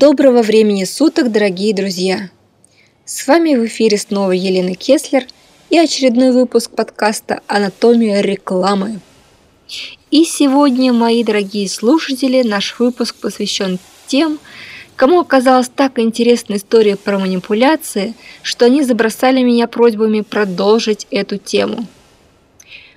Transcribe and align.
Доброго 0.00 0.40
времени 0.40 0.84
суток, 0.84 1.30
дорогие 1.30 1.74
друзья! 1.74 2.30
С 3.04 3.26
вами 3.26 3.54
в 3.54 3.66
эфире 3.66 3.98
снова 3.98 4.30
Елена 4.30 4.74
Кеслер 4.74 5.26
и 5.68 5.78
очередной 5.78 6.32
выпуск 6.32 6.70
подкаста 6.70 7.42
«Анатомия 7.46 8.22
рекламы». 8.22 9.00
И 10.10 10.24
сегодня, 10.24 10.94
мои 10.94 11.22
дорогие 11.22 11.68
слушатели, 11.68 12.42
наш 12.42 12.78
выпуск 12.78 13.14
посвящен 13.16 13.78
тем, 14.06 14.38
кому 14.96 15.20
оказалась 15.20 15.68
так 15.68 15.98
интересна 15.98 16.56
история 16.56 16.96
про 16.96 17.18
манипуляции, 17.18 18.14
что 18.40 18.64
они 18.64 18.82
забросали 18.84 19.42
меня 19.42 19.66
просьбами 19.66 20.22
продолжить 20.22 21.06
эту 21.10 21.36
тему. 21.36 21.86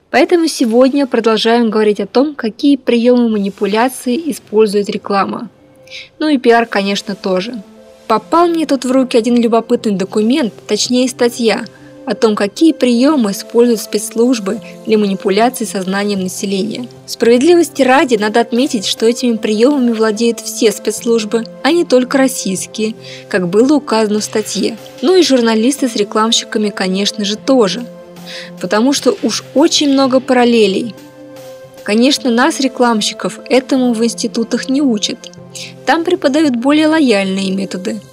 Поэтому 0.09 0.47
сегодня 0.47 1.05
продолжаем 1.05 1.69
говорить 1.69 1.99
о 1.99 2.07
том, 2.07 2.33
какие 2.33 2.77
приемы 2.77 3.27
манипуляции 3.27 4.15
использует 4.31 4.87
реклама. 4.89 5.49
Ну 6.19 6.27
и 6.29 6.37
пиар, 6.37 6.65
конечно, 6.65 7.15
тоже. 7.15 7.61
Попал 8.07 8.47
мне 8.47 8.65
тут 8.65 8.85
в 8.85 8.91
руки 8.91 9.17
один 9.17 9.39
любопытный 9.39 9.93
документ, 9.93 10.53
точнее 10.67 11.07
статья– 11.07 11.65
о 12.05 12.15
том, 12.15 12.35
какие 12.35 12.73
приемы 12.73 13.31
используют 13.31 13.81
спецслужбы 13.81 14.59
для 14.85 14.97
манипуляции 14.97 15.65
сознанием 15.65 16.21
населения. 16.21 16.87
Справедливости 17.05 17.81
ради 17.81 18.15
надо 18.15 18.41
отметить, 18.41 18.85
что 18.85 19.05
этими 19.05 19.37
приемами 19.37 19.91
владеют 19.91 20.39
все 20.39 20.71
спецслужбы, 20.71 21.45
а 21.63 21.71
не 21.71 21.85
только 21.85 22.17
российские, 22.17 22.95
как 23.29 23.47
было 23.47 23.75
указано 23.75 24.19
в 24.19 24.23
статье. 24.23 24.77
Ну 25.01 25.15
и 25.15 25.23
журналисты 25.23 25.87
с 25.87 25.95
рекламщиками, 25.95 26.69
конечно 26.69 27.23
же, 27.25 27.37
тоже. 27.37 27.85
Потому 28.59 28.93
что 28.93 29.15
уж 29.21 29.43
очень 29.53 29.91
много 29.91 30.19
параллелей. 30.19 30.95
Конечно, 31.83 32.31
нас, 32.31 32.59
рекламщиков, 32.61 33.39
этому 33.49 33.93
в 33.93 34.03
институтах 34.03 34.69
не 34.69 34.81
учат. 34.81 35.17
Там 35.85 36.03
преподают 36.03 36.55
более 36.55 36.87
лояльные 36.87 37.51
методы– 37.51 37.99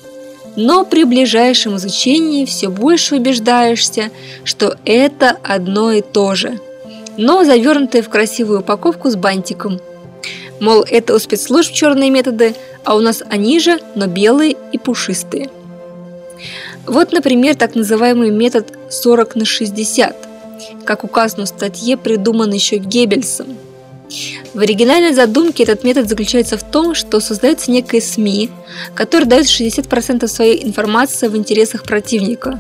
но 0.57 0.85
при 0.85 1.05
ближайшем 1.05 1.77
изучении 1.77 2.45
все 2.45 2.69
больше 2.69 3.17
убеждаешься, 3.17 4.11
что 4.45 4.77
это 4.85 5.37
одно 5.43 5.93
и 5.93 6.03
то 6.03 6.35
же, 6.35 6.59
но 7.17 7.45
завернутое 7.45 8.03
в 8.03 8.09
красивую 8.09 8.61
упаковку 8.61 9.11
с 9.11 9.17
бантиком. 9.17 9.81
Мол, 10.61 10.85
это 10.89 11.15
у 11.15 11.19
спецслужб 11.19 11.73
черные 11.73 12.11
методы, 12.11 12.55
а 12.85 12.97
у 12.97 13.01
нас 13.01 13.23
они 13.31 13.61
же, 13.61 13.81
но 13.95 14.07
белые 14.07 14.57
и 14.73 14.79
пушистые. 14.79 15.49
Вот, 16.87 17.13
например, 17.13 17.55
так 17.55 17.75
называемый 17.75 18.31
метод 18.31 18.67
40 18.91 19.37
на 19.37 19.45
60, 19.45 20.29
как 20.85 21.05
указано 21.05 21.45
в 21.45 21.49
статье, 21.49 21.97
придуман 21.97 22.53
еще 22.53 22.77
Геббельсом– 22.77 23.57
в 24.55 24.59
оригинальной 24.59 25.13
задумке 25.13 25.63
этот 25.63 25.85
метод 25.85 26.09
заключается 26.09 26.57
в 26.57 26.63
том, 26.65 26.95
что 26.95 27.21
создается 27.21 27.71
некая 27.71 28.01
СМИ, 28.01 28.51
которая 28.95 29.29
дает 29.29 29.47
60% 29.47 30.27
своей 30.27 30.65
информации 30.65 31.29
в 31.29 31.37
интересах 31.37 31.85
противника. 31.85 32.59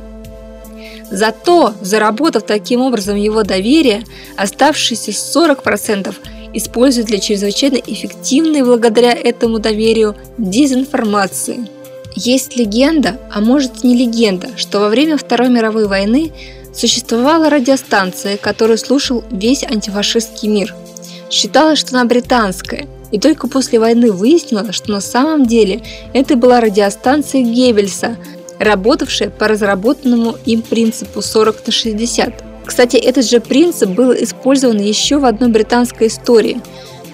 Зато, 1.10 1.74
заработав 1.80 2.44
таким 2.44 2.82
образом 2.82 3.16
его 3.16 3.42
доверие, 3.42 4.04
оставшиеся 4.36 5.10
40% 5.10 6.14
используют 6.52 7.08
для 7.08 7.18
чрезвычайно 7.18 7.76
эффективной 7.76 8.62
благодаря 8.62 9.12
этому 9.12 9.58
доверию 9.58 10.16
дезинформации. 10.38 11.68
Есть 12.14 12.56
легенда, 12.56 13.18
а 13.32 13.40
может 13.40 13.82
не 13.82 13.96
легенда, 13.96 14.50
что 14.56 14.80
во 14.80 14.88
время 14.88 15.16
Второй 15.16 15.48
мировой 15.48 15.86
войны 15.86 16.32
существовала 16.72 17.50
радиостанция, 17.50 18.36
которую 18.36 18.78
слушал 18.78 19.24
весь 19.30 19.64
антифашистский 19.64 20.48
мир– 20.48 20.74
Считалось, 21.30 21.78
что 21.78 21.96
она 21.96 22.04
британская, 22.06 22.88
и 23.12 23.18
только 23.18 23.46
после 23.46 23.78
войны 23.78 24.10
выяснилось, 24.10 24.74
что 24.74 24.90
на 24.90 25.00
самом 25.00 25.46
деле 25.46 25.80
это 26.12 26.34
была 26.34 26.60
радиостанция 26.60 27.42
Геббельса, 27.42 28.16
работавшая 28.58 29.30
по 29.30 29.46
разработанному 29.46 30.36
им 30.44 30.62
принципу 30.62 31.22
40 31.22 31.66
на 31.66 31.72
60. 31.72 32.44
Кстати, 32.66 32.96
этот 32.96 33.28
же 33.28 33.40
принцип 33.40 33.90
был 33.90 34.12
использован 34.12 34.78
еще 34.78 35.18
в 35.18 35.24
одной 35.24 35.50
британской 35.50 36.08
истории, 36.08 36.60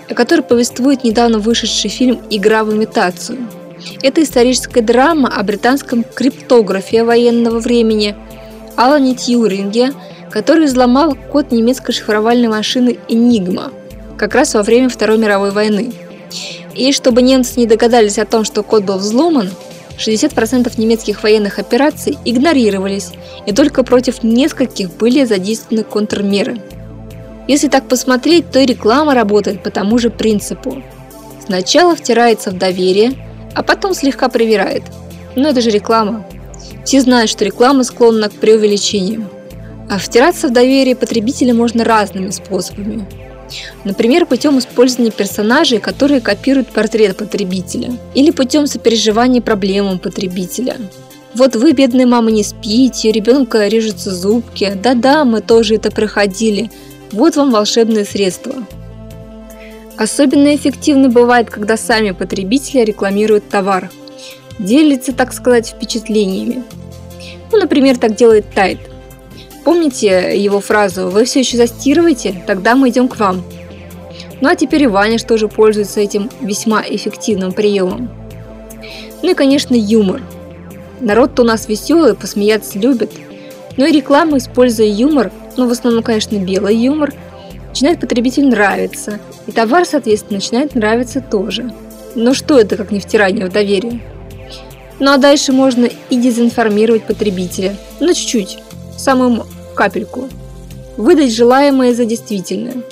о 0.09 0.15
которой 0.15 0.43
повествует 0.43 1.05
недавно 1.05 1.39
вышедший 1.39 1.91
фильм 1.91 2.21
«Игра 2.31 2.65
в 2.65 2.73
имитацию». 2.75 3.39
Это 4.03 4.23
историческая 4.23 4.81
драма 4.81 5.29
о 5.29 5.43
британском 5.43 6.05
криптографе 6.05 7.05
военного 7.05 7.59
времени 7.59 8.17
Алане 8.77 9.15
Тьюринге, 9.15 9.93
который 10.31 10.67
взломал 10.67 11.15
код 11.15 11.53
немецкой 11.53 11.93
шифровальной 11.93 12.49
машины 12.49 12.99
«Энигма», 13.09 13.73
как 14.17 14.35
раз 14.35 14.55
во 14.55 14.63
время 14.63 14.89
Второй 14.89 15.19
мировой 15.19 15.51
войны. 15.51 15.93
И 16.75 16.93
чтобы 16.93 17.23
немцы 17.23 17.59
не 17.61 17.67
догадались 17.67 18.19
о 18.19 18.27
том, 18.27 18.45
что 18.45 18.63
код 18.63 18.85
был 18.85 18.99
взломан, 18.99 19.51
60% 19.99 20.73
немецких 20.79 21.23
военных 21.23 21.59
операций 21.59 22.19
игнорировались, 22.25 23.13
и 23.47 23.53
только 23.53 23.83
против 23.83 24.23
нескольких 24.23 24.91
были 24.91 25.25
задействованы 25.25 25.85
контрмеры. 25.85 26.61
Если 27.49 27.69
так 27.69 27.89
посмотреть, 27.89 28.51
то 28.51 28.59
и 28.59 28.67
реклама 28.67 29.15
работает 29.15 29.63
по 29.63 29.71
тому 29.71 29.99
же 29.99 30.11
принципу. 30.11 30.83
Сначала 31.45 31.95
втирается 31.95 32.51
в 32.51 32.59
доверие, 32.59 33.13
а 33.55 33.63
потом 33.63 33.95
слегка 33.95 34.29
привирает. 34.29 34.83
Но 35.37 35.49
это 35.49 35.61
же 35.61 35.71
реклама. 35.71 36.27
Все 36.85 37.01
знают, 37.01 37.31
что 37.31 37.45
реклама 37.45 37.85
склонна 37.85 38.29
к 38.29 38.35
преувеличению. 38.35 39.31
А 39.89 39.99
втираться 39.99 40.49
в 40.49 40.53
доверие 40.53 40.97
потребителя 40.97 41.55
можно 41.55 41.85
разными 41.85 42.31
способами. 42.31 43.07
Например, 43.85 44.27
путем 44.27 44.59
использования 44.59 45.11
персонажей, 45.11 45.79
которые 45.79 46.21
копируют 46.21 46.69
портрет 46.69 47.17
потребителя, 47.17 47.93
или 48.15 48.31
путем 48.31 48.67
сопереживания 48.67 49.41
проблемам 49.41 49.99
потребителя. 49.99 50.77
Вот 51.35 51.55
вы, 51.55 51.73
бедная 51.73 52.07
мама, 52.07 52.31
не 52.31 52.43
спите, 52.43 53.13
ребенка 53.13 53.69
режутся 53.69 54.15
зубки. 54.15 54.73
Да-да, 54.83 55.25
мы 55.25 55.43
тоже 55.43 55.75
это 55.75 55.91
проходили. 55.91 56.71
Вот 57.13 57.37
вам 57.37 57.51
волшебное 57.51 58.05
средство. 58.05 58.55
Особенно 59.97 60.55
эффективно 60.55 61.09
бывает, 61.09 61.51
когда 61.51 61.77
сами 61.77 62.13
потребители 62.13 62.81
рекламируют 62.81 63.49
товар. 63.49 63.91
Делятся, 64.59 65.13
так 65.13 65.33
сказать, 65.33 65.69
впечатлениями. 65.69 66.65
Ну, 67.53 67.59
например, 67.59 67.99
так 67.99 68.15
делает 68.17 68.47
Тайт– 68.55 68.79
Помните 69.67 70.41
его 70.41 70.61
фразу 70.61 71.09
«Вы 71.09 71.25
все 71.25 71.41
еще 71.41 71.57
застирываете? 71.57 72.41
Тогда 72.47 72.77
мы 72.77 72.91
идем 72.91 73.09
к 73.09 73.19
вам». 73.19 73.43
Ну 74.41 74.49
а 74.49 74.55
теперь 74.55 74.85
и 74.85 74.87
Ваня 74.87 75.19
тоже 75.19 75.49
пользуется 75.49 75.99
этим 75.99 76.31
весьма 76.41 76.85
эффективным 76.89 77.51
приемом. 77.51 78.09
Ну 79.23 79.33
и, 79.33 79.35
конечно, 79.35 79.75
юмор. 79.75 80.23
Народ-то 81.01 81.43
у 81.43 81.45
нас 81.45 81.67
веселый, 81.67 82.15
посмеяться 82.15 82.79
любит. 82.79 83.11
Но 83.77 83.87
и 83.87 83.93
реклама, 83.93 84.39
используя 84.39 84.87
юмор, 84.87 85.33
ну 85.57 85.67
в 85.67 85.73
основном, 85.73 86.05
конечно, 86.05 86.37
белый 86.37 86.77
юмор, 86.77 87.13
начинает 87.71 87.99
потребителю 87.99 88.51
нравиться. 88.51 89.19
И 89.49 89.51
товар, 89.51 89.85
соответственно, 89.85 90.37
начинает 90.37 90.77
нравиться 90.77 91.21
тоже. 91.21 91.75
Но 92.15 92.35
что 92.35 92.57
это, 92.57 92.77
как 92.77 92.93
не 92.93 93.01
втирание 93.01 93.47
в 93.47 93.53
доверие? 93.53 94.01
Ну 95.01 95.11
а 95.11 95.19
дальше 95.19 95.51
можно 95.51 95.89
и 96.09 96.17
дезинформировать 96.17 97.03
потребителя. 97.03 97.75
Ну 97.99 98.15
чуть-чуть. 98.15 98.59
Самую 98.97 99.45
капельку. 99.77 100.29
Выдать 100.97 101.33
желаемое 101.33 101.95
за 101.95 102.05
действительное. 102.05 102.83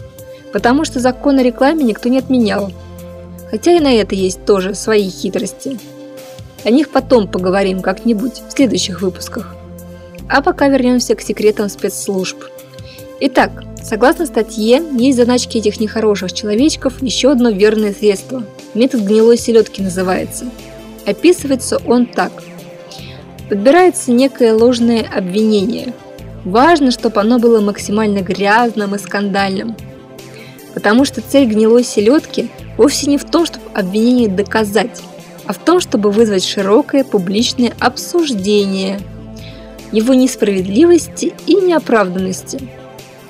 Потому 0.53 0.85
что 0.85 1.01
закон 1.01 1.39
о 1.39 1.43
рекламе 1.43 1.85
никто 1.85 2.09
не 2.09 2.19
отменял. 2.19 2.71
Хотя 3.51 3.73
и 3.73 3.81
на 3.81 3.93
это 3.95 4.15
есть 4.15 4.45
тоже 4.45 4.75
свои 4.75 5.09
хитрости. 5.09 5.79
О 6.63 6.71
них 6.71 6.91
потом 6.91 7.27
поговорим 7.27 7.81
как-нибудь 7.81 8.43
в 8.49 8.53
следующих 8.53 9.03
выпусках. 9.03 9.57
А 10.29 10.43
пока 10.43 10.69
вернемся 10.69 11.15
к 11.15 11.21
секретам 11.21 11.69
спецслужб. 11.69 12.37
Итак, 13.21 13.65
согласно 13.83 14.27
статье, 14.27 14.83
есть 14.93 15.19
заначки 15.19 15.59
этих 15.59 15.81
нехороших 15.81 16.33
человечков 16.33 17.03
еще 17.03 17.33
одно 17.33 17.51
верное 17.51 17.93
средство. 17.93 18.45
Метод 18.75 19.03
гнилой 19.03 19.37
селедки 19.37 19.83
называется. 19.83 20.47
Описывается 21.07 21.81
он 21.87 22.07
так. 22.07 22.33
Подбирается 23.49 24.13
некое 24.13 24.55
ложное 24.55 25.07
обвинение– 25.15 25.93
Важно, 26.45 26.91
чтобы 26.91 27.21
оно 27.21 27.39
было 27.39 27.61
максимально 27.61 28.21
грязным 28.21 28.95
и 28.95 28.99
скандальным. 28.99 29.77
Потому 30.75 31.05
что 31.05 31.23
цель 31.23 31.47
гнилой 31.47 31.85
селедки 31.85 32.51
вовсе 32.77 33.09
не 33.09 33.17
в 33.17 33.25
том, 33.25 33.47
чтобы 33.47 33.65
обвинение 33.73 34.29
доказать, 34.29 35.03
а 35.47 35.53
в 35.53 35.59
том, 35.59 35.81
чтобы 35.81 36.11
вызвать 36.11 36.45
широкое 36.45 37.05
публичное 37.05 37.73
обсуждение 37.79 39.01
его 39.93 40.13
несправедливости 40.13 41.33
и 41.47 41.55
неоправданности. 41.55 42.69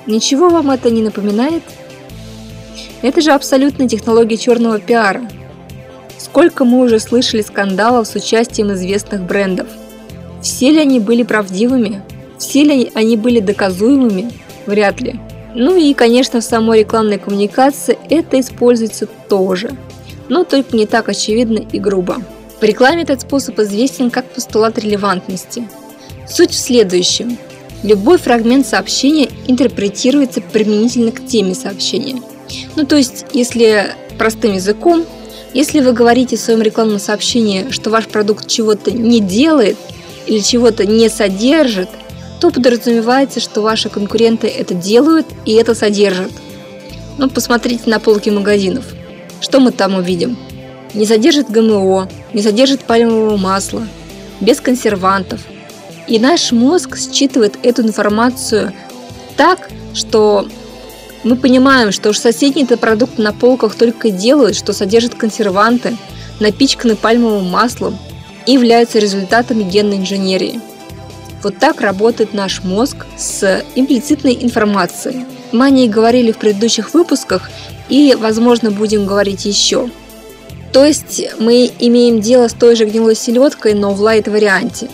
Ничего 0.07 0.49
вам 0.49 0.71
это 0.71 0.89
не 0.89 1.03
напоминает? 1.03 1.63
Это 3.01 3.21
же 3.21 3.31
абсолютная 3.31 3.87
технология 3.87 4.37
черного 4.37 4.79
пиара. 4.79 5.21
Сколько 6.17 6.65
мы 6.65 6.79
уже 6.79 6.99
слышали 6.99 7.41
скандалов 7.41 8.07
с 8.07 8.15
участием 8.15 8.73
известных 8.73 9.21
брендов. 9.21 9.67
Все 10.41 10.71
ли 10.71 10.79
они 10.79 10.99
были 10.99 11.23
правдивыми? 11.23 12.01
Все 12.45 12.63
ли 12.63 12.91
они 12.93 13.17
были 13.17 13.39
доказуемыми? 13.39 14.31
Вряд 14.67 15.01
ли. 15.01 15.19
Ну 15.55 15.75
и, 15.75 15.95
конечно, 15.95 16.41
в 16.41 16.43
самой 16.43 16.81
рекламной 16.81 17.17
коммуникации 17.17 17.97
это 18.07 18.39
используется 18.39 19.07
тоже, 19.27 19.71
но 20.29 20.43
только 20.43 20.77
не 20.77 20.85
так 20.85 21.09
очевидно 21.09 21.57
и 21.57 21.79
грубо. 21.79 22.17
В 22.61 22.63
рекламе 22.63 23.01
этот 23.01 23.21
способ 23.21 23.57
известен 23.61 24.11
как 24.11 24.25
постулат 24.25 24.77
релевантности. 24.77 25.67
Суть 26.29 26.51
в 26.51 26.59
следующем. 26.59 27.39
Любой 27.81 28.19
фрагмент 28.19 28.67
сообщения 28.67 29.27
интерпретируется 29.47 30.39
применительно 30.39 31.11
к 31.11 31.25
теме 31.25 31.55
сообщения. 31.55 32.21
Ну 32.75 32.85
то 32.85 32.95
есть, 32.95 33.25
если 33.33 33.87
простым 34.19 34.53
языком, 34.53 35.03
если 35.55 35.79
вы 35.79 35.93
говорите 35.93 36.35
в 36.35 36.41
своем 36.41 36.61
рекламном 36.61 36.99
сообщении, 36.99 37.71
что 37.71 37.89
ваш 37.89 38.05
продукт 38.05 38.47
чего-то 38.47 38.91
не 38.91 39.19
делает 39.19 39.77
или 40.27 40.39
чего-то 40.39 40.85
не 40.85 41.09
содержит, 41.09 41.89
то 42.39 42.51
подразумевается, 42.51 43.39
что 43.39 43.61
ваши 43.61 43.89
конкуренты 43.89 44.47
это 44.47 44.73
делают 44.73 45.27
и 45.45 45.53
это 45.53 45.73
содержат. 45.73 46.31
Ну, 47.17 47.29
посмотрите 47.29 47.89
на 47.89 47.99
полки 47.99 48.29
магазинов. 48.29 48.85
Что 49.41 49.59
мы 49.59 49.71
там 49.71 49.95
увидим? 49.95 50.37
Не 50.93 51.05
содержит 51.05 51.49
ГМО, 51.49 52.09
не 52.33 52.41
содержит 52.41 52.81
пальмового 52.81 53.37
масла, 53.37 53.87
без 54.41 54.59
консервантов. 54.59 55.41
И 56.07 56.19
наш 56.19 56.51
мозг 56.51 56.97
считывает 56.97 57.57
эту 57.63 57.81
информацию 57.81 58.73
так, 59.35 59.69
что 59.93 60.47
мы 61.23 61.35
понимаем, 61.35 61.91
что 61.91 62.09
уж 62.09 62.19
соседние-то 62.19 62.77
продукты 62.77 63.21
на 63.21 63.33
полках 63.33 63.75
только 63.75 64.11
делают, 64.11 64.55
что 64.55 64.73
содержат 64.73 65.15
консерванты, 65.15 65.97
напичканы 66.39 66.95
пальмовым 66.95 67.45
маслом 67.45 67.97
и 68.45 68.53
являются 68.53 68.99
результатами 68.99 69.63
генной 69.63 69.97
инженерии. 69.97 70.61
Вот 71.45 71.59
так 71.59 71.79
работает 71.79 72.33
наш 72.33 72.63
мозг 72.63 73.05
с 73.17 73.63
имплицитной 73.75 74.37
информацией. 74.41 75.25
Мы 75.51 75.67
о 75.67 75.69
ней 75.69 75.87
говорили 75.87 76.31
в 76.31 76.37
предыдущих 76.37 76.93
выпусках 76.93 77.49
и, 77.87 78.17
возможно, 78.19 78.71
будем 78.71 79.05
говорить 79.05 79.45
еще. 79.45 79.89
То 80.73 80.83
есть 80.83 81.21
мы 81.39 81.71
имеем 81.79 82.19
дело 82.19 82.47
с 82.47 82.53
той 82.53 82.75
же 82.75 82.85
гнилой 82.85 83.15
селедкой, 83.15 83.75
но 83.75 83.93
в 83.93 84.01
лайт-варианте. 84.01 84.89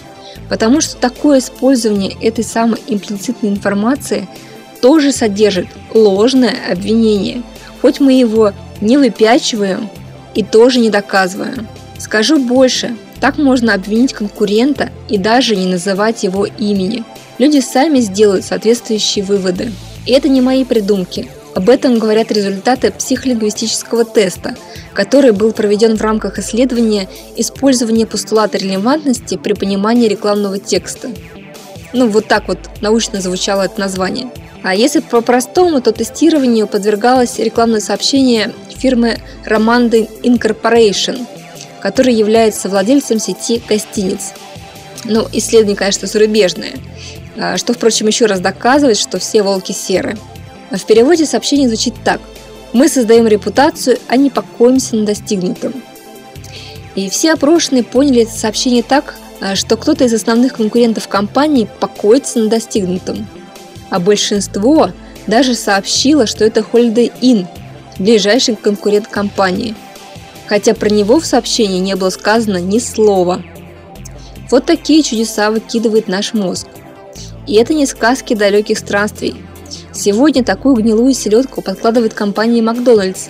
Потому 0.49 0.81
что 0.81 0.97
такое 0.97 1.39
использование 1.39 2.15
этой 2.21 2.43
самой 2.43 2.79
имплицитной 2.85 3.49
информации– 3.49 4.27
тоже 4.81 5.11
содержит 5.11 5.67
ложное 5.93 6.55
обвинение, 6.69 7.43
хоть 7.81 7.99
мы 7.99 8.13
его 8.13 8.51
не 8.81 8.97
выпячиваем 8.97 9.89
и 10.33 10.43
тоже 10.43 10.79
не 10.79 10.89
доказываем. 10.89 11.67
Скажу 11.97 12.39
больше, 12.39 12.95
так 13.21 13.37
можно 13.37 13.73
обвинить 13.73 14.13
конкурента 14.13 14.89
и 15.07 15.17
даже 15.17 15.55
не 15.55 15.67
называть 15.67 16.23
его 16.23 16.45
имени. 16.45 17.05
Люди 17.37 17.59
сами 17.59 17.99
сделают 17.99 18.43
соответствующие 18.43 19.23
выводы. 19.23 19.71
И 20.05 20.11
это 20.11 20.27
не 20.27 20.41
мои 20.41 20.65
придумки. 20.65 21.29
Об 21.55 21.69
этом 21.69 21.99
говорят 21.99 22.31
результаты 22.31 22.91
психолингвистического 22.91 24.03
теста, 24.03 24.55
который 24.93 25.31
был 25.31 25.53
проведен 25.53 25.95
в 25.95 26.01
рамках 26.01 26.39
исследования 26.39 27.07
использования 27.37 28.05
постулата 28.05 28.57
релевантности 28.57 29.37
при 29.37 29.53
понимании 29.53 30.07
рекламного 30.07 30.59
текста. 30.59 31.09
Ну, 31.93 32.07
вот 32.07 32.27
так 32.27 32.47
вот 32.47 32.57
научно 32.81 33.21
звучало 33.21 33.63
это 33.63 33.79
название– 33.79 34.27
а 34.63 34.75
если 34.75 34.99
по-простому, 34.99 35.81
то 35.81 35.91
тестированию 35.91 36.67
подвергалось 36.67 37.39
рекламное 37.39 37.79
сообщение 37.79 38.53
фирмы 38.69 39.17
Romandy 39.45 40.07
Incorporation, 40.21 41.25
который 41.81 42.13
является 42.13 42.69
владельцем 42.69 43.19
сети 43.19 43.61
гостиниц. 43.67 44.33
Ну, 45.03 45.27
исследование, 45.33 45.75
конечно, 45.75 46.07
зарубежное, 46.07 46.73
а, 47.37 47.57
что, 47.57 47.73
впрочем, 47.73 48.07
еще 48.07 48.25
раз 48.25 48.39
доказывает, 48.39 48.97
что 48.97 49.19
все 49.19 49.43
волки 49.43 49.71
серы. 49.71 50.17
А 50.69 50.77
в 50.77 50.85
переводе 50.85 51.25
сообщение 51.25 51.67
звучит 51.67 51.95
так. 52.03 52.21
Мы 52.71 52.87
создаем 52.87 53.27
репутацию, 53.27 53.97
а 54.07 54.15
не 54.15 54.29
покоимся 54.29 54.95
на 54.95 55.05
достигнутом. 55.05 55.73
И 56.95 57.09
все 57.09 57.33
опрошенные 57.33 57.83
поняли 57.83 58.23
это 58.23 58.31
сообщение 58.31 58.83
так, 58.83 59.15
а, 59.39 59.55
что 59.55 59.75
кто-то 59.75 60.03
из 60.03 60.13
основных 60.13 60.53
конкурентов 60.53 61.07
компании 61.07 61.67
покоится 61.79 62.39
на 62.39 62.49
достигнутом– 62.49 63.27
а 63.91 63.99
большинство 63.99 64.89
даже 65.27 65.53
сообщило, 65.53 66.25
что 66.25 66.43
это 66.43 66.61
Holiday 66.61 67.11
Inn, 67.21 67.45
ближайший 67.99 68.55
конкурент 68.55 69.07
компании, 69.07 69.75
хотя 70.51 70.73
про 70.73 70.89
него 70.89 71.21
в 71.21 71.25
сообщении 71.25 71.79
не 71.79 71.95
было 71.95 72.09
сказано 72.09 72.57
ни 72.57 72.77
слова. 72.77 73.41
Вот 74.49 74.65
такие 74.65 75.01
чудеса 75.01 75.49
выкидывает 75.49 76.09
наш 76.09 76.33
мозг. 76.33 76.67
И 77.47 77.55
это 77.55 77.73
не 77.73 77.85
сказки 77.85 78.33
далеких 78.33 78.77
странствий. 78.77 79.35
Сегодня 79.93 80.43
такую 80.43 80.75
гнилую 80.75 81.13
селедку 81.13 81.61
подкладывает 81.61 82.13
компания 82.13 82.61
Макдональдс. 82.61 83.29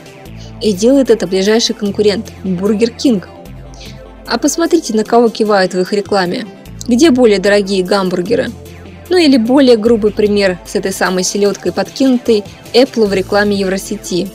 И 0.63 0.73
делает 0.73 1.11
это 1.11 1.27
ближайший 1.27 1.75
конкурент– 1.75 2.31
Burger 2.43 2.89
King. 2.89 3.29
А 4.25 4.39
посмотрите, 4.39 4.95
на 4.95 5.03
кого 5.03 5.29
кивают 5.29 5.75
в 5.75 5.79
их 5.79 5.93
рекламе. 5.93 6.47
Где 6.87 7.11
более 7.11 7.37
дорогие 7.37 7.83
гамбургеры– 7.83 8.49
ну 9.11 9.17
или 9.17 9.37
более 9.37 9.77
грубый 9.77 10.11
пример 10.11 10.57
с 10.65 10.73
этой 10.73 10.91
самой 10.91 11.23
селедкой 11.23 11.71
подкинутой 11.71 12.43
Apple 12.73 13.05
в 13.05 13.13
рекламе 13.13 13.57
Евросети. 13.57 14.31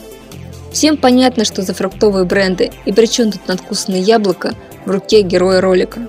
Всем 0.71 0.97
понятно, 0.97 1.45
что 1.45 1.61
за 1.61 1.73
фруктовые 1.73 2.25
бренды 2.25 2.71
и 2.85 2.91
при 2.91 3.05
чем 3.05 3.31
тут 3.31 3.47
надкусанное 3.47 3.99
яблоко 3.99 4.53
в 4.85 4.91
руке 4.91 5.21
героя 5.21 5.61
ролика. 5.61 6.01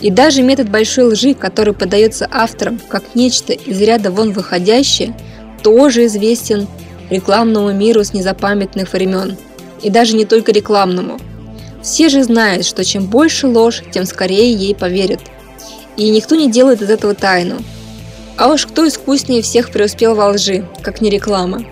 И 0.00 0.10
даже 0.10 0.42
метод 0.42 0.68
большой 0.68 1.04
лжи, 1.04 1.34
который 1.34 1.72
подается 1.72 2.28
авторам 2.30 2.80
как 2.88 3.14
нечто 3.14 3.52
из 3.52 3.80
ряда 3.80 4.10
вон 4.10 4.32
выходящее, 4.32 5.16
тоже 5.62 6.06
известен 6.06 6.66
рекламному 7.10 7.72
миру 7.72 8.04
с 8.04 8.12
незапамятных 8.12 8.92
времен. 8.92 9.36
И 9.82 9.90
даже 9.90 10.16
не 10.16 10.24
только 10.24 10.52
рекламному. 10.52 11.18
Все 11.82 12.08
же 12.08 12.22
знают, 12.22 12.64
что 12.64 12.84
чем 12.84 13.06
больше 13.06 13.46
ложь, 13.46 13.82
тем 13.92 14.04
скорее 14.04 14.52
ей 14.52 14.74
поверят. 14.74 15.20
И 15.96 16.10
никто 16.10 16.34
не 16.34 16.50
делает 16.50 16.82
из 16.82 16.90
этого 16.90 17.14
тайну. 17.14 17.56
А 18.36 18.48
уж 18.48 18.66
кто 18.66 18.86
искуснее 18.88 19.42
всех 19.42 19.70
преуспел 19.70 20.14
во 20.14 20.30
лжи, 20.30 20.66
как 20.82 21.00
не 21.00 21.10
реклама. 21.10 21.64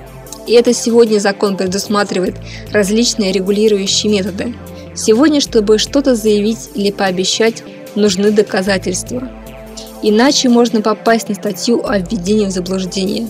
И 0.47 0.53
это 0.53 0.73
сегодня 0.73 1.19
закон 1.19 1.57
предусматривает 1.57 2.35
различные 2.73 3.33
регулирующие 3.33 4.13
методы. 4.13 4.55
Сегодня, 4.95 5.41
чтобы 5.41 5.79
что-то 5.79 6.15
заявить 6.15 6.71
или 6.75 6.91
пообещать, 6.91 7.63
нужны 7.95 8.31
доказательства. 8.31 9.29
Иначе 10.03 10.49
можно 10.49 10.83
попасть 10.83 11.29
на 11.29 11.35
статью 11.35 11.87
о 11.87 11.99
введении 11.99 12.47
в 12.47 12.51
заблуждение. 12.51 13.29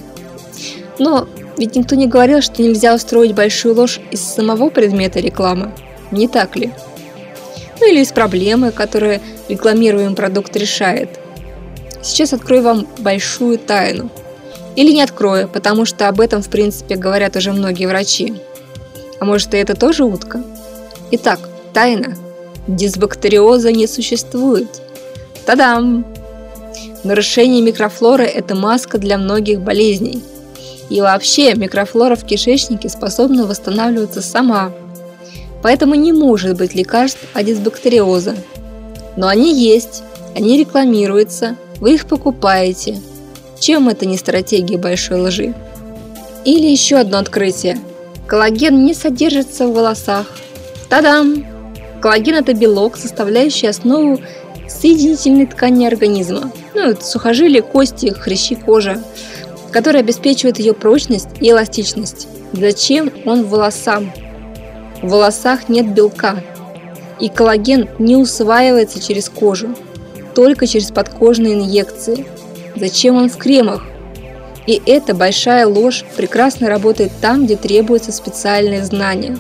Но 0.99 1.29
ведь 1.59 1.77
никто 1.77 1.95
не 1.95 2.07
говорил, 2.07 2.41
что 2.41 2.63
нельзя 2.63 2.95
устроить 2.95 3.35
большую 3.35 3.75
ложь 3.75 4.01
из 4.11 4.21
самого 4.21 4.71
предмета 4.71 5.21
рекламы. 5.21 5.73
Не 6.11 6.29
так 6.29 6.57
ли? 6.57 6.73
Ну 7.81 7.91
или 7.91 8.01
из 8.01 8.13
проблемы, 8.13 8.71
которую 8.71 9.21
рекламируемый 9.49 10.15
продукт 10.15 10.57
решает. 10.57 11.19
Сейчас 12.03 12.33
открою 12.33 12.63
вам 12.63 12.89
большую 12.99 13.59
тайну. 13.59 14.11
Или 14.77 14.93
не 14.93 15.03
открою, 15.03 15.49
потому 15.49 15.85
что 15.85 16.09
об 16.09 16.21
этом, 16.21 16.43
в 16.43 16.49
принципе, 16.49 16.97
говорят 16.97 17.37
уже 17.37 17.53
многие 17.53 17.87
врачи. 17.87 18.35
А 19.21 19.25
может 19.25 19.55
и 19.55 19.59
это 19.59 19.75
тоже 19.75 20.05
утка? 20.05 20.43
Итак, 21.11 21.41
тайна. 21.73 22.17
Дисбактериоза 22.67 23.71
не 23.73 23.87
существует. 23.87 24.81
Та-дам! 25.45 26.07
Нарушение 27.05 27.61
микрофлоры– 27.61 28.25
это 28.25 28.55
маска 28.55 28.99
для 28.99 29.19
многих 29.19 29.61
болезней. 29.61 30.23
И 30.89 31.01
вообще, 31.01 31.55
микрофлора 31.55 32.17
в 32.17 32.25
кишечнике 32.25 32.89
способна 32.89 33.47
восстанавливаться 33.47 34.23
сама. 34.23 34.73
Поэтому 35.63 35.95
не 35.95 36.13
может 36.13 36.57
быть 36.57 36.75
лекарств 36.75 37.21
от 37.35 37.45
дисбактериоза. 37.45 38.37
Но 39.17 39.29
они 39.29 39.55
есть, 39.55 40.03
они 40.35 40.59
рекламируются, 40.59 41.57
вы 41.81 41.95
их 41.95 42.07
покупаете. 42.07 43.01
Чем 43.63 43.89
это 43.89 44.07
не 44.07 44.17
стратегия 44.17 44.77
большой 44.77 45.21
лжи? 45.21 45.55
Или 46.45 46.67
еще 46.67 46.97
одно 46.97 47.19
открытие. 47.19 47.79
Коллаген 48.27 48.85
не 48.85 48.93
содержится 48.93 49.69
в 49.69 49.73
волосах. 49.73 50.27
Та-дам! 50.89 51.47
Коллаген– 52.01 52.35
это 52.41 52.55
белок, 52.55 52.97
составляющий 52.97 53.69
основу 53.69 54.19
соединительной 54.69 55.47
ткани 55.47 55.87
организма. 55.87 56.51
Ну, 56.75 56.81
это 56.81 57.05
сухожилия, 57.05 57.63
кости, 57.63 58.13
хрящи, 58.13 58.57
кожа, 58.57 59.01
которые 59.71 60.01
обеспечивают 60.01 60.59
ее 60.59 60.75
прочность 60.75 61.29
и 61.41 61.49
эластичность. 61.49 62.27
Зачем 62.53 63.13
он 63.25 63.45
волосам? 63.45 64.13
В 65.03 65.09
волосах 65.09 65.69
нет 65.69 65.95
белка, 65.95 66.43
и 67.21 67.29
коллаген 67.29 67.89
не 68.01 68.17
усваивается 68.17 69.01
через 69.01 69.29
кожу 69.29 69.69
только 70.35 70.67
через 70.67 70.91
подкожные 70.91 71.55
инъекции. 71.55 72.27
Зачем 72.75 73.17
он 73.17 73.29
в 73.29 73.37
кремах? 73.37 73.83
И 74.67 74.81
эта 74.87 75.15
большая 75.15 75.67
ложь 75.67 76.05
прекрасно 76.17 76.69
работает 76.69 77.11
там, 77.21 77.45
где 77.45 77.57
требуются 77.57 78.13
специальные 78.13 78.85
знания. 78.85 79.37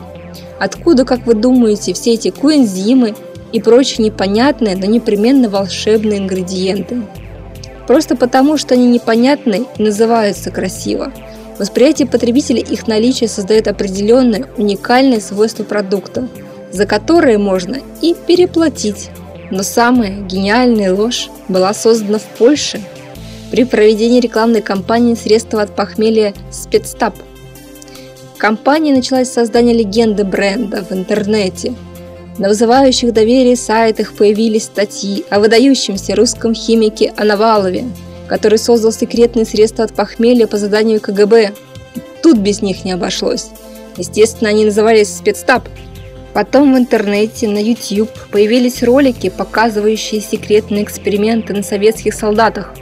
Откуда, 0.58 1.04
как 1.04 1.26
вы 1.26 1.34
думаете, 1.34 1.92
все 1.92 2.14
эти 2.14 2.30
коэнзимы 2.30 3.14
и 3.52 3.60
прочие 3.60 4.06
непонятные, 4.06 4.76
но 4.76 4.86
непременно 4.86 5.48
волшебные 5.48 6.18
ингредиенты? 6.18 7.02
Просто 7.86 8.16
потому, 8.16 8.56
что 8.56 8.74
они 8.74 8.86
непонятны 8.86 9.66
и 9.76 9.82
называются 9.82 10.50
красиво. 10.50 11.12
Восприятие 11.58 12.08
потребителя 12.08 12.60
их 12.60 12.86
наличие 12.86 13.28
создает 13.28 13.68
определенное 13.68 14.46
уникальное 14.56 15.20
свойство 15.20 15.64
продукта, 15.64 16.28
за 16.72 16.86
которое 16.86 17.38
можно 17.38 17.78
и 18.00 18.14
переплатить. 18.26 19.10
Но 19.50 19.62
самая 19.62 20.20
гениальная 20.22 20.94
ложь 20.94 21.28
была 21.48 21.74
создана 21.74 22.18
в 22.18 22.24
Польше 22.38 22.80
при 23.52 23.64
проведении 23.64 24.18
рекламной 24.18 24.62
кампании 24.62 25.14
средства 25.14 25.60
от 25.60 25.76
похмелья 25.76 26.32
«Спецтаб». 26.50 27.14
Компания 28.38 28.94
началась 28.94 29.28
с 29.28 29.34
создания 29.34 29.74
легенды 29.74 30.24
бренда 30.24 30.82
в 30.82 30.90
интернете. 30.90 31.74
На 32.38 32.48
вызывающих 32.48 33.12
доверие 33.12 33.56
сайтах 33.56 34.14
появились 34.14 34.64
статьи 34.64 35.26
о 35.28 35.38
выдающемся 35.38 36.16
русском 36.16 36.54
химике 36.54 37.12
Анавалове, 37.14 37.84
который 38.26 38.56
создал 38.56 38.90
секретные 38.90 39.44
средства 39.44 39.84
от 39.84 39.92
похмелья 39.92 40.46
по 40.46 40.56
заданию 40.56 40.98
КГБ. 40.98 41.52
Тут 42.22 42.38
без 42.38 42.62
них 42.62 42.86
не 42.86 42.92
обошлось. 42.92 43.48
Естественно, 43.98 44.48
они 44.48 44.64
назывались 44.64 45.14
«Спецтаб», 45.14 45.68
Потом 46.32 46.74
в 46.74 46.78
интернете, 46.78 47.46
на 47.46 47.58
YouTube 47.58 48.08
появились 48.30 48.82
ролики, 48.82 49.28
показывающие 49.28 50.22
секретные 50.22 50.82
эксперименты 50.82 51.52
на 51.52 51.62
советских 51.62 52.14
солдатах. 52.14 52.72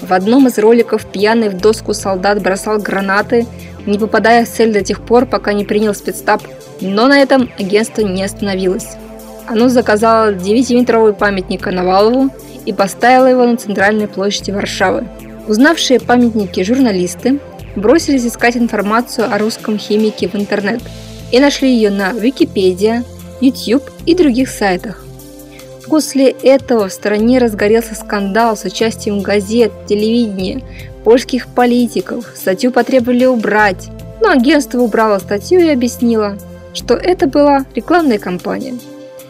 В 0.00 0.12
одном 0.12 0.46
из 0.48 0.58
роликов 0.58 1.06
пьяный 1.06 1.48
в 1.48 1.56
доску 1.56 1.94
солдат 1.94 2.42
бросал 2.42 2.78
гранаты, 2.78 3.46
не 3.86 3.98
попадая 3.98 4.44
в 4.44 4.48
цель 4.48 4.72
до 4.72 4.82
тех 4.82 5.00
пор, 5.00 5.26
пока 5.26 5.52
не 5.52 5.64
принял 5.64 5.94
спецтаб. 5.94 6.42
Но 6.80 7.06
на 7.06 7.20
этом 7.20 7.50
агентство 7.58 8.02
не 8.02 8.22
остановилось. 8.22 8.88
Оно 9.46 9.68
заказало 9.68 10.34
9-метровый 10.34 11.14
памятник 11.14 11.62
Коновалову 11.62 12.30
и 12.64 12.72
поставило 12.72 13.26
его 13.26 13.44
на 13.44 13.56
центральной 13.56 14.08
площади 14.08 14.50
Варшавы. 14.50 15.06
Узнавшие 15.46 16.00
памятники 16.00 16.62
журналисты 16.62 17.38
бросились 17.76 18.26
искать 18.26 18.56
информацию 18.56 19.32
о 19.32 19.38
русском 19.38 19.78
химике 19.78 20.28
в 20.28 20.34
интернет– 20.34 20.82
и 21.32 21.40
нашли 21.40 21.74
ее 21.74 21.90
на 21.90 22.12
Википедия, 22.12 23.04
YouTube 23.40 23.90
и 24.06 24.14
других 24.14 24.48
сайтах. 24.48 25.05
После 25.88 26.30
этого 26.30 26.88
в 26.88 26.92
стране 26.92 27.38
разгорелся 27.38 27.94
скандал 27.94 28.56
с 28.56 28.64
участием 28.64 29.20
газет, 29.20 29.72
телевидения, 29.88 30.62
польских 31.04 31.46
политиков. 31.48 32.32
Статью 32.34 32.72
потребовали 32.72 33.24
убрать, 33.24 33.88
но 34.20 34.30
агентство 34.30 34.80
убрало 34.80 35.18
статью 35.18 35.60
и 35.60 35.68
объяснило, 35.68 36.36
что 36.74 36.94
это 36.94 37.26
была 37.26 37.64
рекламная 37.74 38.18
кампания. 38.18 38.74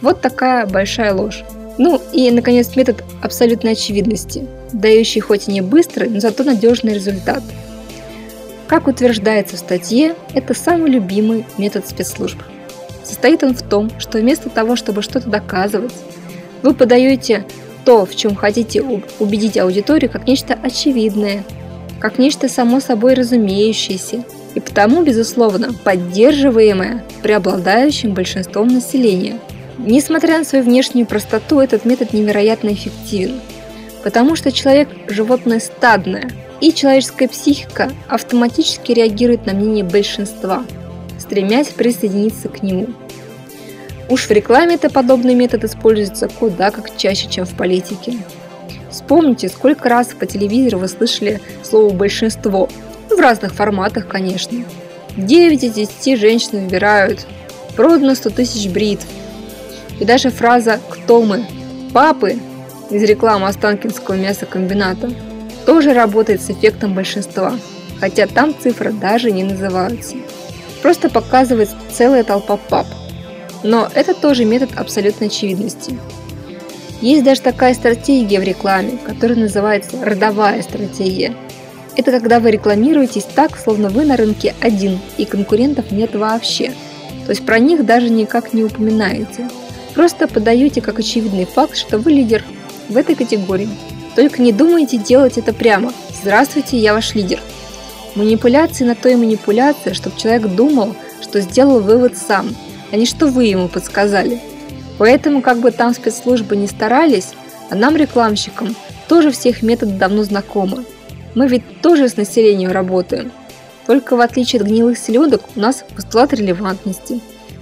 Вот 0.00 0.20
такая 0.20 0.66
большая 0.66 1.12
ложь. 1.14 1.44
Ну 1.78 2.00
и, 2.12 2.30
наконец, 2.30 2.75
метод 2.75 3.04
абсолютной 3.22 3.72
очевидности, 3.72 4.46
дающий 4.72 5.20
хоть 5.20 5.48
и 5.48 5.52
не 5.52 5.60
быстрый, 5.60 6.08
но 6.08 6.20
зато 6.20 6.42
надежный 6.42 6.94
результат– 6.94 7.42
как 8.66 8.88
утверждается 8.88 9.54
в 9.56 9.60
статье, 9.60 10.16
это 10.34 10.52
самый 10.52 10.90
любимый 10.90 11.46
метод 11.56 11.86
спецслужб. 11.86 12.38
Состоит 13.04 13.44
он 13.44 13.54
в 13.54 13.62
том, 13.62 13.90
что 14.00 14.18
вместо 14.18 14.50
того, 14.50 14.75
чтобы 14.75 15.02
что-то 15.02 15.30
доказывать, 15.30 15.94
вы 16.66 16.75
подаете 16.75 17.44
то, 17.85 18.04
в 18.04 18.14
чем 18.16 18.35
хотите 18.35 18.82
убедить 19.20 19.56
аудиторию, 19.56 20.11
как 20.11 20.26
нечто 20.26 20.58
очевидное, 20.61 21.44
как 22.00 22.18
нечто 22.18 22.49
само 22.49 22.80
собой 22.80 23.14
разумеющееся 23.14 24.25
и 24.54 24.61
потому, 24.61 25.02
безусловно, 25.02 25.73
поддерживаемое 25.85 27.04
преобладающим 27.23 28.14
большинством 28.14 28.68
населения. 28.68 29.38
Несмотря 29.78 30.38
на 30.38 30.44
свою 30.44 30.64
внешнюю 30.64 31.06
простоту, 31.06 31.61
этот 31.61 31.85
метод 31.85 32.12
невероятно 32.12 32.70
эффективен, 32.70 33.40
потому 34.02 34.35
что 34.35 34.50
человек– 34.50 34.88
животное 35.08 35.61
стадное– 35.61 36.30
и 36.61 36.73
человеческая 36.73 37.28
психика 37.28 37.90
автоматически 38.08 38.92
реагирует 38.92 39.46
на 39.46 39.52
мнение 39.52 39.85
большинства, 39.85 40.64
стремясь 41.18 41.68
присоединиться 41.68 42.49
к 42.49 42.62
нему. 42.62 42.88
Уж 44.08 44.26
в 44.26 44.30
рекламе-то 44.30 44.90
подобный 44.90 45.34
метод 45.34 45.64
используется 45.64 46.28
куда 46.28 46.70
как 46.70 46.96
чаще, 46.96 47.28
чем 47.28 47.44
в 47.44 47.56
политике. 47.56 48.18
Вспомните, 48.90 49.48
сколько 49.48 49.88
раз 49.88 50.08
по 50.08 50.26
телевизору 50.26 50.78
вы 50.78 50.88
слышали 50.88 51.40
слово 51.62 51.92
«большинство», 51.92 52.68
в 53.10 53.18
разных 53.18 53.54
форматах, 53.54 54.08
конечно. 54.08 54.64
9 55.16 55.64
из 55.64 55.72
10 55.72 56.18
женщин 56.18 56.64
выбирают, 56.64 57.26
продано 57.76 58.14
100 58.14 58.30
тысяч 58.30 58.68
бритв. 58.68 59.06
И 59.98 60.04
даже 60.04 60.30
фраза 60.30 60.80
«Кто 60.88 61.22
мы?» 61.22 61.44
«Папы» 61.92 62.36
из 62.90 63.02
рекламы 63.02 63.48
Останкинского 63.48 64.14
мясокомбината– 64.14 65.10
тоже 65.66 65.92
работает 65.92 66.40
с 66.40 66.48
эффектом 66.48 66.94
большинства, 66.94 67.52
хотя 68.00 68.26
там 68.26 68.54
цифры 68.58 68.92
даже 68.92 69.32
не 69.32 69.42
называются. 69.42 70.16
Просто 70.80 71.10
показывает 71.10 71.68
целая 71.92 72.22
толпа 72.22 72.56
пап. 72.56 72.86
Но 73.62 73.88
это 73.94 74.14
тоже 74.14 74.44
метод 74.44 74.70
абсолютной 74.76 75.28
очевидности. 75.28 75.98
Есть 77.00 77.25
даже 77.25 77.42
такая 77.42 77.75
стратегия 77.75 78.40
в 78.40 78.44
рекламе, 78.44 78.98
которая 79.04 79.38
называется 79.38 79.96
родовая 80.02 80.62
стратегия. 80.62 81.34
Это 81.96 82.10
когда 82.10 82.40
вы 82.40 82.50
рекламируетесь 82.50 83.25
так, 83.25 83.58
словно 83.58 83.88
вы 83.88 84.04
на 84.04 84.16
рынке 84.16 84.54
один, 84.60 84.98
и 85.16 85.25
конкурентов 85.25 85.90
нет 85.90 86.14
вообще. 86.14 86.72
То 87.25 87.30
есть 87.30 87.44
про 87.44 87.58
них 87.58 87.84
даже 87.84 88.08
никак 88.08 88.52
не 88.52 88.64
упоминаете. 88.64 89.48
Просто 89.94 90.28
подаете 90.28 90.80
как 90.80 90.98
очевидный 90.98 91.46
факт, 91.46 91.76
что 91.76 91.98
вы 91.98 92.12
лидер 92.12 92.44
в 92.88 92.96
этой 92.96 93.14
категории. 93.14 93.68
Только 94.14 94.42
не 94.42 94.52
думайте 94.52 94.96
делать 94.98 95.38
это 95.38 95.52
прямо. 95.52 95.92
Здравствуйте, 96.22 96.78
я 96.78 96.94
ваш 96.94 97.14
лидер. 97.14 97.40
Манипуляции 98.14 98.84
на 98.84 98.94
то 98.94 99.08
и 99.08 99.14
манипуляция, 99.14 99.92
чтобы 99.92 100.18
человек 100.18 100.48
думал, 100.48 100.94
что 101.20 101.40
сделал 101.40 101.80
вывод 101.80 102.16
сам, 102.16 102.54
а 102.93 102.97
не 102.97 103.07
что 103.07 103.26
вы 103.26 103.45
ему 103.47 103.69
подсказали. 103.69 104.40
Поэтому, 104.99 105.43
как 105.43 105.59
бы 105.59 105.71
там 105.71 105.95
спецслужбы 105.95 106.57
не 106.57 106.66
старались, 106.66 107.31
а 107.71 107.75
нам, 107.75 107.97
рекламщикам, 107.97 108.75
тоже 109.09 109.31
всех 109.31 109.62
методы 109.62 109.93
давно 109.93 110.23
знакомы. 110.23 110.85
Мы 111.35 111.49
ведь 111.49 111.81
тоже 111.83 112.09
с 112.09 112.16
населением 112.16 112.71
работаем. 112.71 113.31
Только 113.87 114.16
в 114.16 114.21
отличие 114.21 114.61
от 114.61 114.69
гнилых 114.69 114.99
селедок 114.99 115.43
у 115.55 115.61
нас 115.61 115.85
постулат 115.95 116.33
релевантности. 116.33 117.21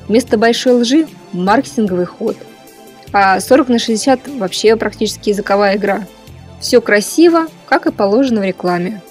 Вместо 0.08 0.38
большой 0.38 0.74
лжи– 0.74 1.06
маркетинговый 1.32 2.06
ход. 2.06 2.36
А 3.12 3.40
40 3.40 3.68
на 3.68 3.78
60 3.78 4.28
вообще 4.38 4.76
практически 4.76 5.30
языковая 5.30 5.76
игра– 5.76 6.06
все 6.64 6.80
красиво, 6.80 7.48
как 7.66 7.86
и 7.86 7.92
положено 7.92 8.40
в 8.40 8.44
рекламе. 8.44 9.02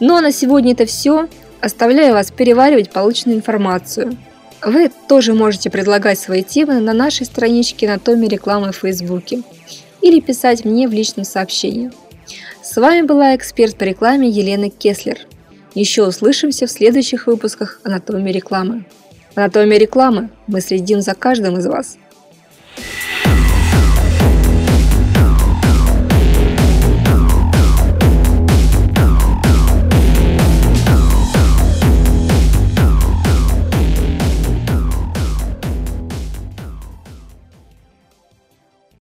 Ну 0.00 0.16
а 0.16 0.22
на 0.22 0.32
сегодня 0.32 0.72
это 0.72 0.86
все. 0.86 1.28
Оставляю 1.60 2.14
вас 2.14 2.30
переваривать 2.30 2.90
полученную 2.90 3.36
информацию. 3.36 4.16
Вы 4.64 4.90
тоже 5.08 5.34
можете 5.34 5.70
предлагать 5.70 6.18
свои 6.18 6.42
темы 6.42 6.80
на 6.80 6.92
нашей 6.92 7.26
страничке 7.26 7.88
«Анатомия 7.88 8.28
рекламы» 8.28 8.72
в 8.72 8.76
Фейсбуке 8.76 9.42
или 10.02 10.20
писать 10.20 10.64
мне 10.64 10.88
в 10.88 10.92
личном 10.92 11.24
сообщении. 11.24 11.92
С 12.62 12.76
вами 12.76 13.02
была 13.02 13.36
эксперт 13.36 13.76
по 13.76 13.84
рекламе 13.84 14.28
Елена 14.28 14.68
Кеслер. 14.68 15.18
Еще 15.74 16.04
услышимся 16.06 16.66
в 16.66 16.70
следующих 16.70 17.26
выпусках 17.26 17.80
«Анатомии 17.84 18.32
рекламы». 18.32 18.84
«Анатомия 19.34 19.78
рекламы» 19.78 20.30
мы 20.48 20.60
следим 20.60 21.02
за 21.02 21.14
каждым 21.14 21.58
из 21.58 21.66
вас– 21.66 21.96